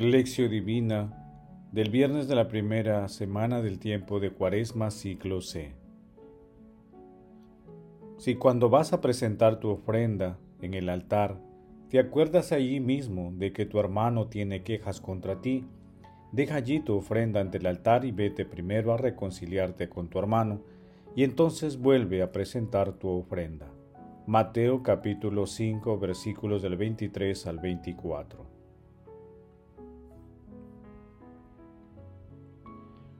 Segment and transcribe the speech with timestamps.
[0.00, 1.12] Lección Divina
[1.72, 5.74] del viernes de la primera semana del tiempo de Cuaresma ciclo C.
[8.16, 11.40] Si cuando vas a presentar tu ofrenda en el altar,
[11.90, 15.64] te acuerdas allí mismo de que tu hermano tiene quejas contra ti,
[16.30, 20.60] deja allí tu ofrenda ante el altar y vete primero a reconciliarte con tu hermano,
[21.16, 23.66] y entonces vuelve a presentar tu ofrenda.
[24.28, 28.57] Mateo capítulo 5 versículos del 23 al 24.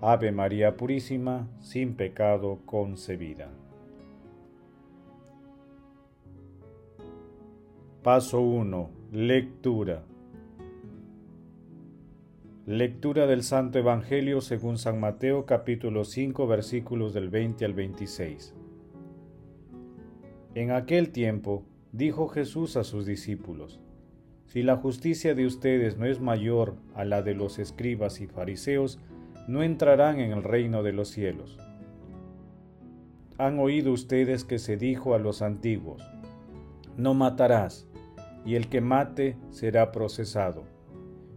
[0.00, 3.48] Ave María Purísima, sin pecado concebida.
[8.04, 8.90] Paso 1.
[9.10, 10.04] Lectura.
[12.64, 18.54] Lectura del Santo Evangelio según San Mateo capítulo 5 versículos del 20 al 26.
[20.54, 23.80] En aquel tiempo dijo Jesús a sus discípulos,
[24.46, 29.00] Si la justicia de ustedes no es mayor a la de los escribas y fariseos,
[29.48, 31.58] no entrarán en el reino de los cielos.
[33.38, 36.02] Han oído ustedes que se dijo a los antiguos,
[36.96, 37.88] no matarás,
[38.44, 40.64] y el que mate será procesado.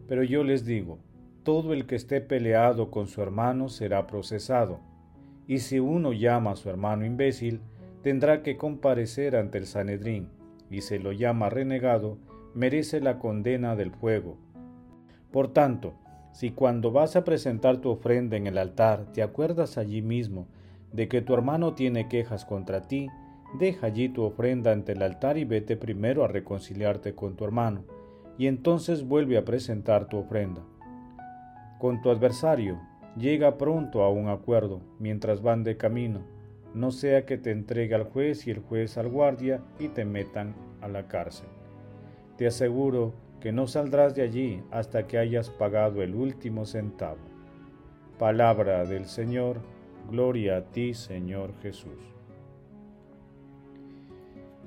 [0.07, 0.99] Pero yo les digo,
[1.43, 4.79] todo el que esté peleado con su hermano será procesado,
[5.47, 7.61] y si uno llama a su hermano imbécil,
[8.03, 10.27] tendrá que comparecer ante el Sanedrín,
[10.69, 12.17] y se lo llama renegado,
[12.55, 14.37] merece la condena del fuego.
[15.31, 15.93] Por tanto,
[16.31, 20.47] si cuando vas a presentar tu ofrenda en el altar te acuerdas allí mismo
[20.93, 23.07] de que tu hermano tiene quejas contra ti,
[23.57, 27.83] deja allí tu ofrenda ante el altar y vete primero a reconciliarte con tu hermano,
[28.37, 30.61] y entonces vuelve a presentar tu ofrenda.
[31.79, 32.79] Con tu adversario,
[33.17, 36.21] llega pronto a un acuerdo mientras van de camino,
[36.73, 40.55] no sea que te entregue al juez y el juez al guardia y te metan
[40.81, 41.47] a la cárcel.
[42.37, 47.19] Te aseguro que no saldrás de allí hasta que hayas pagado el último centavo.
[48.17, 49.59] Palabra del Señor,
[50.09, 51.99] gloria a ti Señor Jesús.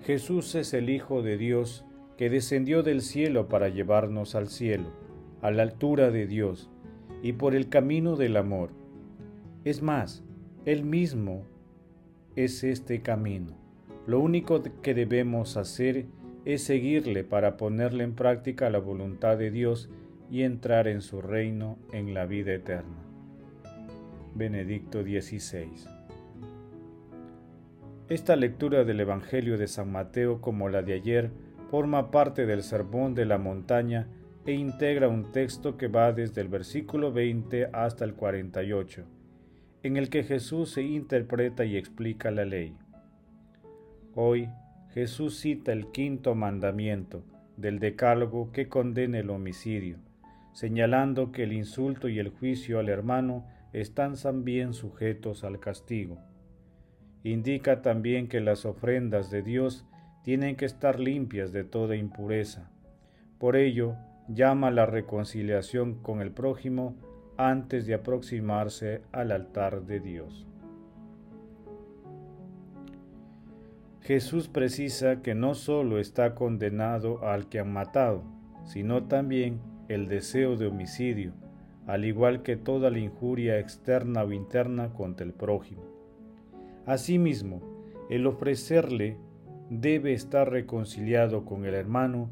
[0.02, 1.84] Jesús es el Hijo de Dios
[2.18, 4.90] que descendió del cielo para llevarnos al cielo,
[5.40, 6.68] a la altura de Dios,
[7.22, 8.70] y por el camino del amor.
[9.64, 10.22] Es más,
[10.66, 11.46] Él mismo
[12.36, 13.56] es este camino.
[14.06, 16.06] Lo único que debemos hacer es
[16.44, 19.88] es seguirle para ponerle en práctica la voluntad de Dios
[20.30, 23.04] y entrar en su reino en la vida eterna.
[24.34, 25.70] Benedicto XVI.
[28.08, 31.30] Esta lectura del Evangelio de San Mateo como la de ayer
[31.70, 34.08] forma parte del Sermón de la Montaña
[34.44, 39.04] e integra un texto que va desde el versículo 20 hasta el 48,
[39.82, 42.76] en el que Jesús se interpreta y explica la ley.
[44.14, 44.50] Hoy
[44.94, 47.24] Jesús cita el quinto mandamiento
[47.56, 49.98] del decálogo que condena el homicidio,
[50.52, 56.18] señalando que el insulto y el juicio al hermano están también sujetos al castigo.
[57.24, 59.84] Indica también que las ofrendas de Dios
[60.22, 62.70] tienen que estar limpias de toda impureza.
[63.38, 63.96] Por ello,
[64.28, 66.94] llama a la reconciliación con el prójimo
[67.36, 70.46] antes de aproximarse al altar de Dios.
[74.04, 78.22] Jesús precisa que no solo está condenado al que han matado,
[78.64, 81.32] sino también el deseo de homicidio,
[81.86, 85.82] al igual que toda la injuria externa o interna contra el prójimo.
[86.84, 87.62] Asimismo,
[88.10, 89.16] el ofrecerle
[89.70, 92.28] debe estar reconciliado con el hermano,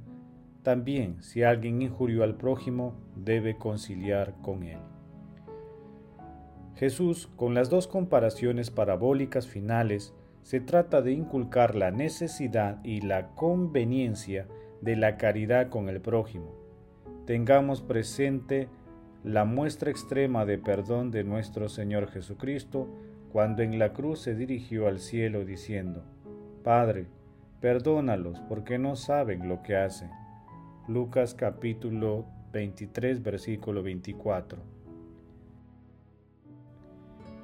[0.62, 4.78] también si alguien injurió al prójimo, debe conciliar con él.
[6.74, 13.28] Jesús, con las dos comparaciones parabólicas finales, se trata de inculcar la necesidad y la
[13.34, 14.46] conveniencia
[14.80, 16.52] de la caridad con el prójimo.
[17.26, 18.68] Tengamos presente
[19.22, 22.88] la muestra extrema de perdón de nuestro Señor Jesucristo
[23.30, 26.02] cuando en la cruz se dirigió al cielo diciendo,
[26.64, 27.06] Padre,
[27.60, 30.10] perdónalos porque no saben lo que hacen.
[30.88, 34.58] Lucas capítulo 23 versículo 24.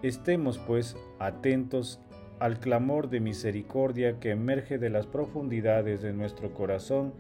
[0.02, 2.00] Estemos pues atentos
[2.40, 7.12] al clamor de misericordia que emerge de las profundidades de nuestro corazón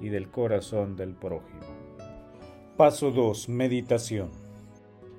[0.00, 1.60] y del corazón del prójimo.
[2.76, 3.48] Paso 2.
[3.48, 4.30] Meditación.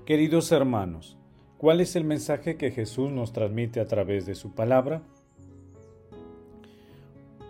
[0.06, 1.18] Queridos hermanos,
[1.57, 5.01] ¿cuál es el mensaje que Jesús nos transmite a través de su palabra?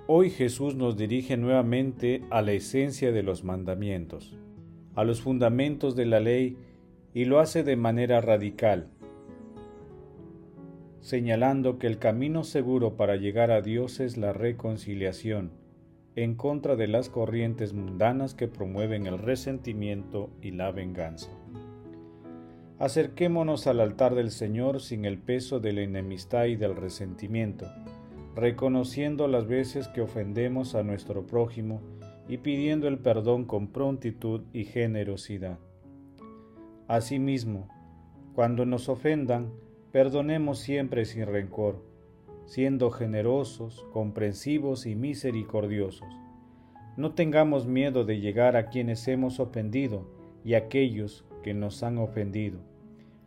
[0.07, 4.37] Hoy Jesús nos dirige nuevamente a la esencia de los mandamientos,
[4.95, 6.57] a los fundamentos de la ley
[7.13, 8.87] y lo hace de manera radical,
[11.07, 15.51] señalando que el camino seguro para llegar a Dios es la reconciliación
[16.17, 21.29] en contra de las corrientes mundanas que promueven el resentimiento y la venganza.
[22.77, 27.71] Acerquémonos al altar del Señor sin el peso de la enemistad y del resentimiento,
[28.35, 31.79] reconociendo las veces que ofendemos a nuestro prójimo
[32.27, 35.57] y pidiendo el perdón con prontitud y generosidad.
[36.89, 37.69] Asimismo,
[38.35, 39.53] cuando nos ofendan,
[39.91, 41.83] perdonemos siempre sin rencor,
[42.45, 46.07] siendo generosos, comprensivos y misericordiosos.
[46.95, 50.07] No tengamos miedo de llegar a quienes hemos ofendido
[50.43, 52.59] y a aquellos que nos han ofendido.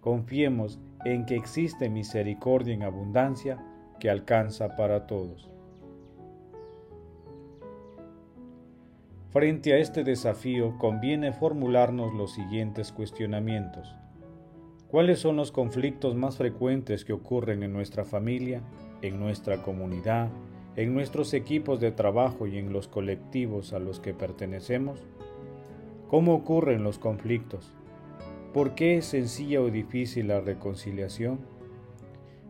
[0.01, 3.65] Confiemos en que existe misericordia en abundancia
[3.99, 5.51] que alcanza para todos.
[9.31, 13.95] Frente a este desafío conviene formularnos los siguientes cuestionamientos.
[14.90, 18.62] ¿Cuáles son los conflictos más frecuentes que ocurren en nuestra familia
[19.02, 20.28] en nuestra comunidad,
[20.76, 25.00] en nuestros equipos de trabajo y en los colectivos a los que pertenecemos?
[26.08, 27.72] ¿Cómo ocurren los conflictos?
[28.52, 31.38] ¿Por qué es sencilla o difícil la reconciliación?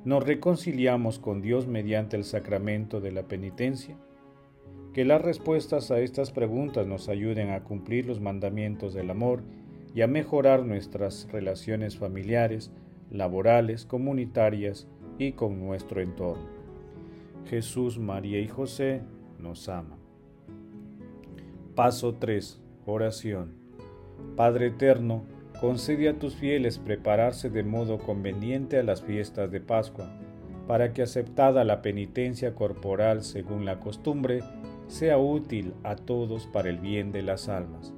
[0.05, 3.99] ¿Nos reconciliamos con Dios mediante el sacramento de la penitencia?
[4.95, 9.43] Que las respuestas a estas preguntas nos ayuden a cumplir los mandamientos del amor
[9.95, 12.71] y a mejorar nuestras relaciones familiares,
[13.11, 14.89] laborales, comunitarias
[15.19, 16.49] y con nuestro entorno.
[17.47, 19.03] Jesús, María y José
[19.39, 19.99] nos aman.
[21.75, 22.61] Paso 3.
[22.87, 23.55] Oración.
[24.37, 25.25] Padre Eterno,
[25.61, 30.11] concede a tus fieles prepararse de modo conveniente a las fiestas de Pascua,
[30.67, 34.41] para que aceptada la penitencia corporal según la costumbre,
[34.87, 37.93] sea útil a todos para el bien de las almas.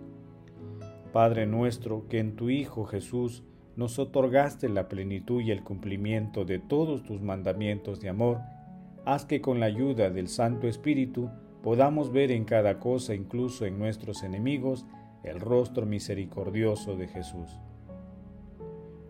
[1.13, 3.45] Padre nuestro, que en tu Hijo Jesús
[3.77, 8.39] nos otorgaste la plenitud y el cumplimiento de todos tus mandamientos de amor,
[9.05, 11.29] haz que con la ayuda del Santo Espíritu
[11.63, 14.87] podamos ver en cada cosa, incluso en nuestros enemigos,
[15.23, 17.61] el rostro misericordioso de Jesús.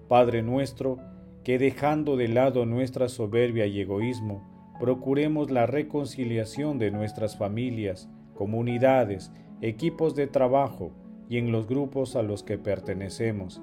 [0.09, 0.99] Padre nuestro,
[1.45, 9.33] que dejando de lado nuestra soberbia y egoísmo, procuremos la reconciliación de nuestras familias, comunidades,
[9.61, 10.91] equipos de trabajo
[11.33, 13.63] y en los grupos a los que pertenecemos,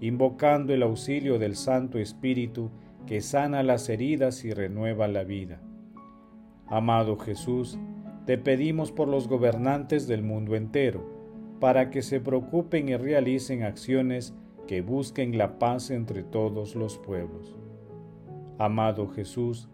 [0.00, 2.70] invocando el auxilio del Santo Espíritu
[3.06, 5.60] que sana las heridas y renueva la vida.
[6.66, 7.78] Amado Jesús,
[8.24, 11.04] te pedimos por los gobernantes del mundo entero,
[11.60, 14.32] para que se preocupen y realicen acciones
[14.66, 17.54] que busquen la paz entre todos los pueblos.
[18.56, 19.68] Amado Jesús,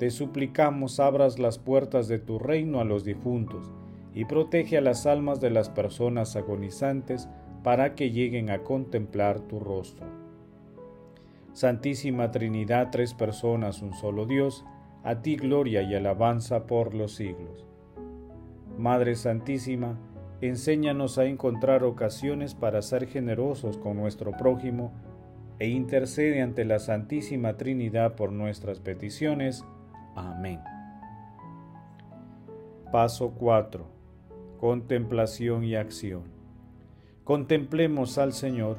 [0.00, 3.72] te suplicamos abras las puertas de tu reino a los difuntos
[4.18, 7.28] y protege a las almas de las personas agonizantes
[7.62, 10.08] para que lleguen a contemplar tu rostro.
[11.52, 14.64] Santísima Trinidad, tres personas, un solo Dios,
[15.04, 17.64] a ti gloria y alabanza por los siglos.
[18.76, 19.96] Madre Santísima,
[20.40, 24.90] enséñanos a encontrar ocasiones para ser generosos con nuestro prójimo
[25.60, 29.64] e intercede ante la Santísima Trinidad por nuestras peticiones.
[30.16, 30.58] Amén.
[32.90, 33.97] Paso 4.
[34.58, 36.22] Contemplación y acción.
[37.22, 38.76] Contemplemos al Señor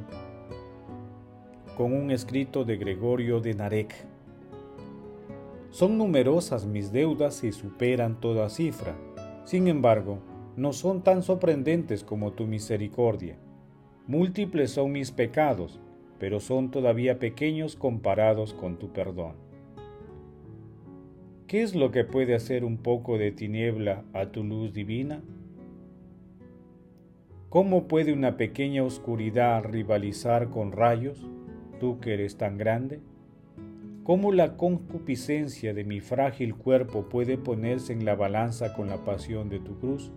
[1.78, 3.96] con un escrito de Gregorio de Narek.
[5.70, 8.94] Son numerosas mis deudas y superan toda cifra.
[9.46, 10.20] Sin embargo,
[10.58, 13.38] no son tan sorprendentes como tu misericordia.
[14.06, 15.80] Múltiples son mis pecados,
[16.20, 19.36] pero son todavía pequeños comparados con tu perdón.
[21.48, 25.24] ¿Qué es lo que puede hacer un poco de tiniebla a tu luz divina?
[27.50, 31.26] ¿Cómo puede una pequeña oscuridad rivalizar con rayos,
[31.80, 33.00] tú que eres tan grande?
[34.04, 39.50] ¿Cómo la concupiscencia de mi frágil cuerpo puede ponerse en la balanza con la pasión
[39.50, 40.12] de tu cruz?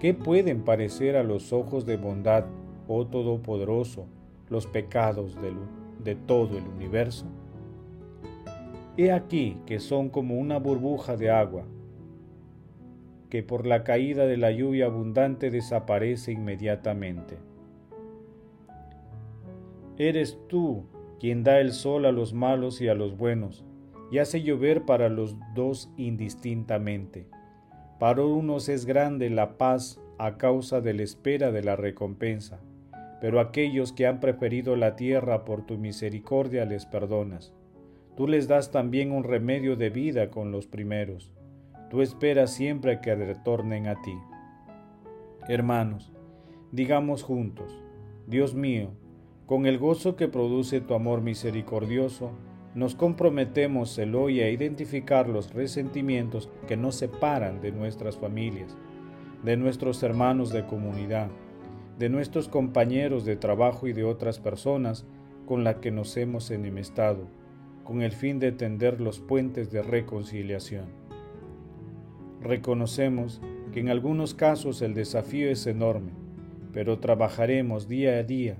[0.00, 2.44] ¿Qué pueden parecer a los ojos de bondad,
[2.88, 4.04] oh Todopoderoso,
[4.50, 5.34] los pecados
[6.04, 7.24] de todo el universo?
[8.98, 11.64] He aquí que son como una burbuja de agua
[13.28, 17.38] que por la caída de la lluvia abundante desaparece inmediatamente.
[19.98, 20.86] Eres tú
[21.18, 23.64] quien da el sol a los malos y a los buenos,
[24.10, 27.26] y hace llover para los dos indistintamente.
[27.98, 32.60] Para unos es grande la paz a causa de la espera de la recompensa,
[33.20, 37.52] pero aquellos que han preferido la tierra por tu misericordia les perdonas.
[38.16, 41.32] Tú les das también un remedio de vida con los primeros.
[41.90, 44.16] Tú esperas siempre que retornen a ti.
[45.48, 46.12] Hermanos,
[46.72, 47.82] digamos juntos,
[48.26, 48.90] Dios mío,
[49.46, 52.32] con el gozo que produce tu amor misericordioso,
[52.74, 58.76] nos comprometemos el hoy a identificar los resentimientos que nos separan de nuestras familias,
[59.42, 61.30] de nuestros hermanos de comunidad,
[61.98, 65.06] de nuestros compañeros de trabajo y de otras personas
[65.46, 67.26] con las que nos hemos enemistado
[67.88, 71.07] con el fin de tender los puentes de reconciliación.
[72.42, 73.40] Reconocemos
[73.72, 76.12] que en algunos casos el desafío es enorme,
[76.72, 78.58] pero trabajaremos día a día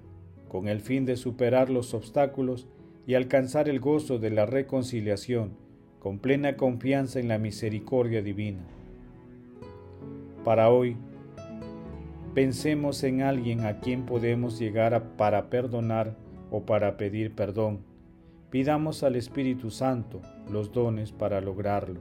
[0.49, 2.67] con el fin de superar los obstáculos
[3.07, 5.53] y alcanzar el gozo de la reconciliación
[5.99, 8.63] con plena confianza en la misericordia divina.
[10.45, 10.97] Para hoy,
[12.35, 16.17] pensemos en alguien a quien podemos llegar para perdonar
[16.51, 17.81] o para pedir perdón
[18.51, 22.01] Pidamos al Espíritu Santo los dones para lograrlo.